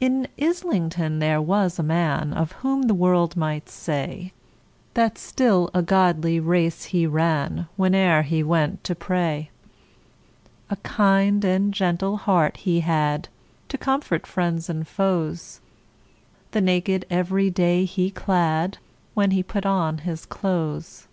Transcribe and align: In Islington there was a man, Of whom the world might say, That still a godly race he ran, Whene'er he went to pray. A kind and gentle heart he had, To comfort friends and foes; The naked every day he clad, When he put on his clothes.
In 0.00 0.28
Islington 0.40 1.18
there 1.18 1.42
was 1.42 1.80
a 1.80 1.82
man, 1.82 2.32
Of 2.32 2.52
whom 2.62 2.82
the 2.82 2.94
world 2.94 3.36
might 3.36 3.68
say, 3.68 4.32
That 4.94 5.18
still 5.18 5.68
a 5.74 5.82
godly 5.82 6.38
race 6.38 6.84
he 6.84 7.08
ran, 7.08 7.66
Whene'er 7.76 8.22
he 8.22 8.44
went 8.44 8.84
to 8.84 8.94
pray. 8.94 9.50
A 10.70 10.76
kind 10.84 11.44
and 11.44 11.74
gentle 11.74 12.18
heart 12.18 12.58
he 12.58 12.82
had, 12.86 13.28
To 13.68 13.76
comfort 13.76 14.28
friends 14.28 14.70
and 14.70 14.86
foes; 14.86 15.58
The 16.52 16.60
naked 16.60 17.04
every 17.10 17.50
day 17.50 17.84
he 17.84 18.12
clad, 18.12 18.78
When 19.14 19.32
he 19.32 19.42
put 19.42 19.66
on 19.66 19.98
his 20.06 20.24
clothes. 20.24 21.08